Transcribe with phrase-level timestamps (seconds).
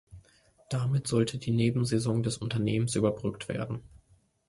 [0.71, 3.83] Damit sollte die Nebensaison des Unternehmens überbrückt werden.